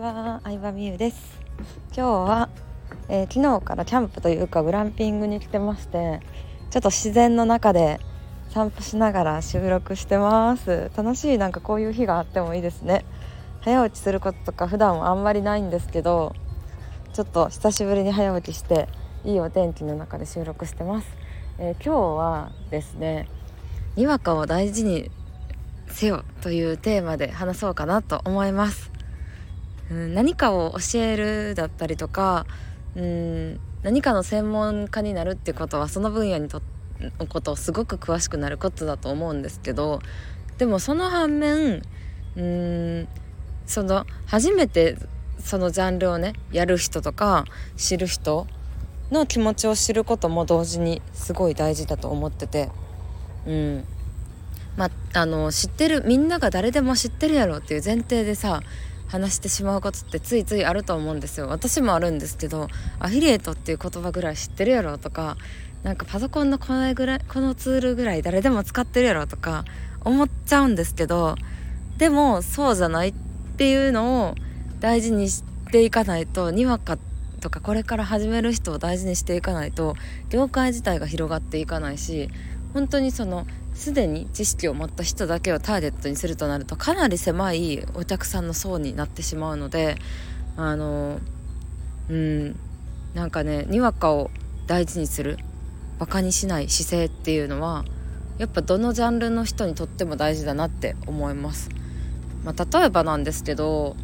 [0.00, 1.38] は、相葉美優です。
[1.94, 2.48] 今日は、
[3.10, 6.20] えー、昨日からキャンプというかグランピングに来てまして
[6.70, 8.00] ちょっと自然の中で
[8.48, 10.90] 散歩しながら収録してます。
[10.96, 13.04] 楽しいなんかこういう日があってもいいですね。
[13.60, 16.34] 早起きすることとか普段はあんまりないんですけど
[17.12, 18.88] ちょっと久しぶりに早起きして
[19.24, 21.08] いいお天気の中で収録してます、
[21.58, 23.28] えー、今日はですね
[23.96, 25.10] にわかを大事に
[25.88, 28.99] せよというテーマで話そうかなと思います。
[29.90, 32.46] うん、何かを教えるだったりとか、
[32.94, 36.62] うん、何かの専門家になるってことはその分野にと
[37.18, 40.00] のことをすごく詳しくなることだと思うんですけど
[40.58, 41.82] でもその反面
[42.36, 43.08] うん
[43.66, 44.96] その初めて
[45.38, 47.44] そのジャンルをねやる人とか
[47.76, 48.46] 知る人
[49.10, 52.68] の気持ちを知ることも同時にすごい大事だと思ってて
[53.46, 53.84] うん
[54.76, 58.60] まあの知ってるみんなが誰でも知ってるやろっていう前提でさ
[59.10, 61.48] 話してしまうことってついついあると思うんですよ。
[61.48, 62.68] 私もあるんですけど
[63.00, 65.36] アフィリエイトっていう言葉ぐらい知ってるやろとか
[65.82, 69.64] なんかパソコンのこのぐらいこのツールぐらい誰でも使ってるやろとか
[70.04, 71.34] 思っちゃうんですけど
[71.98, 73.14] でもそうじゃないっ
[73.56, 74.34] ていうのを
[74.78, 76.96] 大事にしていかないとにわか
[77.40, 79.96] とかこれから始める人を大事にしていかないと
[80.28, 82.28] 業界自体が広がっていかないし
[82.74, 83.46] 本当にその
[83.80, 89.96] すでに知識を持った人だけをターゲットにするとなるとかなり狭いお客さんの層になってしまうので
[90.58, 91.18] あの
[92.10, 92.56] うん
[93.14, 94.30] なんかねにわかを
[94.66, 95.38] 大事にする
[95.98, 97.86] バカにしない姿勢っていうのは
[98.36, 101.70] やっぱどのジャンルの人にとっても大事だなって思います。
[102.44, 103.96] まあ、例えばなんですけど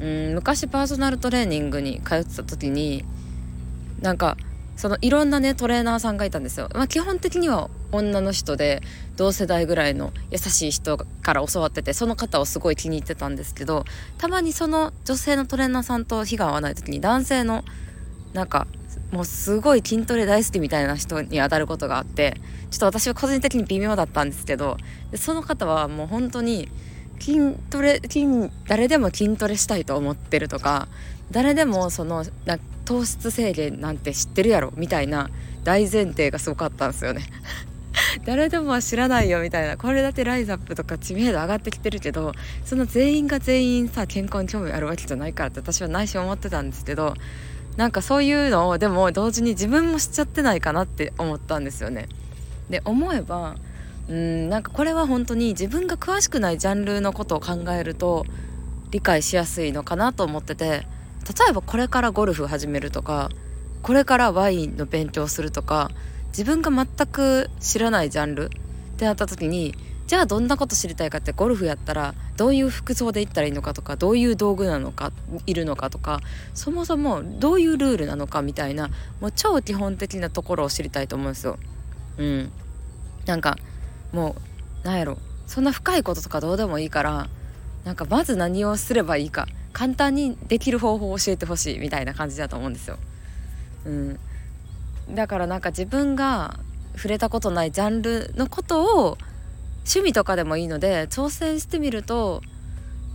[0.00, 3.04] うん昔パーソナルトレーニングに通ってた時に
[4.00, 4.38] なんか
[4.76, 8.82] そのいろんなねトレーナーさんがいたんですよ、まあ、基本的には女の人で
[9.16, 13.84] 同世代ぐらいの優しい人から教わっててその方をすごい気に入ってたんですけど
[14.18, 17.64] たまにその女性のトレーナーさんと日が合わない時に男性の
[18.32, 18.66] なんか
[19.12, 22.36] もうすごい筋トレ大好きみたいな人に当たることがあって
[22.70, 24.76] ちょっと私は個人的に微妙だったんですけど
[25.16, 26.68] その方はもう本当に
[27.18, 28.26] 筋トレ筋
[28.66, 30.88] 誰でも筋トレしたいと思ってるとか
[31.30, 35.30] 誰でもそのな糖質制限なんて知ってるやろみたいな
[35.64, 37.22] 大前提がすごかったんですよね。
[38.24, 42.32] 誰でもは知らないよみたいなこれだけライズアップとか知名度上がってきてるけど
[42.64, 47.14] その全員が全員さ健康に興味あるわけじゃないからって私は内心思ってたんですけど
[47.76, 52.08] なんかそういうのをでも同時に自分も知っちゃってないかなって思ったんですよね。
[52.68, 53.56] で思えば
[54.08, 58.26] うんなんかこれは本当に自分が詳しくないジャンルのことを考えると
[58.90, 60.86] 理解しやすいのかなと思ってて例
[61.50, 63.30] えばこれからゴルフ始めるとか
[63.82, 65.90] これからワインの勉強するとか
[66.30, 68.48] 自分が全く知らないジャンルっ
[68.96, 69.74] てなった時に
[70.06, 75.12] じゃあどんなこと知りたいかってゴルフやったらどういう服装で行ったらいいのかとかどういう道具なのか
[75.46, 76.18] いるのかとか
[76.52, 78.88] そもそもどういうルールなのかみたいな
[79.20, 81.58] もう超基本的なところを知りたいと思うんですよ。
[82.18, 82.52] うん、
[83.24, 83.56] なんか
[84.12, 84.34] も
[84.82, 87.28] うなんやろそんな深いこととかどうでもいいから
[87.84, 92.98] なんかまず何をすればいいか簡単にできる方法を教えてほしいみたいな感じだと思うんですよ。
[93.86, 94.18] うん、
[95.14, 96.58] だからなんか自分が
[96.94, 99.18] 触れたことないジャンルのことを
[99.80, 102.42] 趣味とかでもいいので挑戦してみると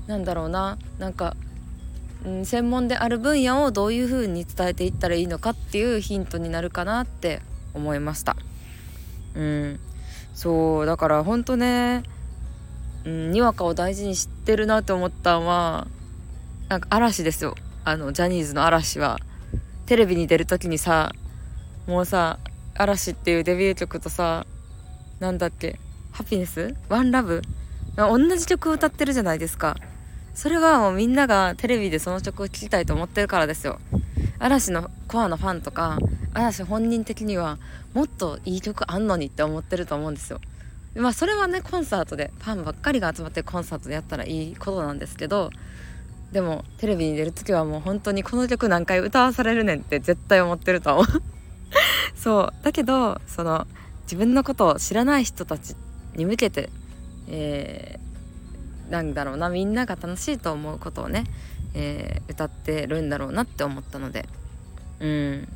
[0.07, 1.35] なんだろうななんか、
[2.25, 7.41] うん、専門である分野をどういう風に伝えていったらいいのかっていうヒントになるかなって
[7.73, 8.35] 思いました。
[9.35, 9.79] うん、
[10.33, 12.03] そうだからほんとね、
[13.03, 15.87] うん、にわかを大事にしてるなって思ったのは
[16.69, 17.55] なんか嵐ですよ。
[17.83, 19.19] あのジャニーズの嵐は。
[19.85, 21.11] テレビに出る時にさ
[21.87, 22.39] もうさ
[22.75, 24.45] 嵐っていうデビュー曲とさ
[25.19, 25.79] なんだっけ
[26.11, 27.41] ハピネスワンラブ
[27.95, 29.77] 同じ曲歌ってるじゃないですか。
[30.33, 33.79] それはもうみんながテレビでその曲を聴きたいと思ってるからですよ。
[34.37, 35.97] 嵐のコアなファンとか
[36.33, 37.57] 嵐本人的には
[37.93, 40.41] もっといい曲あんのにって思ってると思うんですよ。
[40.95, 45.51] まあそれはねコンサートでファンばっかりが集まってコンサートでやったらいいことなんですけど
[46.33, 51.34] でもテレビに出る時はもう本当にこの曲何回歌わされるねんって絶対思ってると思う。
[52.25, 52.53] そう。
[52.63, 53.67] だけどその
[54.05, 55.75] 自分のことを知らない人たち
[56.15, 56.71] に向けて、
[57.27, 61.25] えー、なんだろうなみんなが楽しいと思うことをね、
[61.75, 64.27] えー、歌ってるんだろうなって思ったので。
[65.01, 65.47] うん。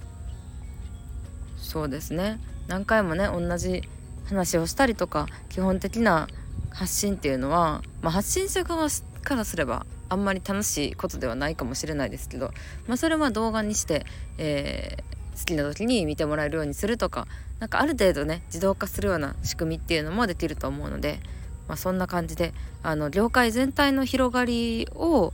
[1.58, 2.40] そうですね。
[2.68, 3.82] 何回もね同じ
[4.28, 6.28] 話をしたりとか基本的な
[6.70, 8.90] 発信っていうのは、まあ、発信者側
[9.24, 12.52] からすればあんまり楽しいことではないかもしれないですけど、
[12.86, 14.06] まあ、それは動画にして、
[14.38, 17.28] えー、好きな時に見てもらえるようにするとか
[17.60, 21.20] なんかある程度ね自動化するような仕組みっていうのもできると思うので、
[21.68, 22.54] まあ、そんな感じで
[22.84, 25.34] あの業界全体の広がりを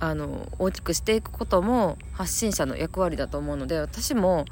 [0.00, 4.46] あの大きくしていくことも発信者の役割だと思うので私も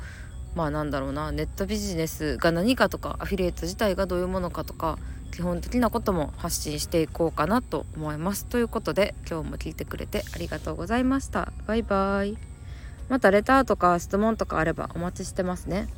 [0.54, 4.98] まあなんだろうなネットビジネスが何かとかアフィリエイト自体がどういうものかとか
[5.32, 8.46] 基本的なことも発信していこうかなと思います。
[8.46, 11.52] ということで今日も聞いてくれてありがとうございました。
[11.66, 12.47] バイバイ。
[13.08, 15.88] またレターとか質問とかあればお待ちしてますね。